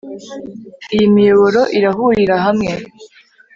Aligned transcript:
Iyi 0.95 1.07
miyoboro 1.15 1.61
irahurira 1.77 2.35
hamwe 2.45 2.71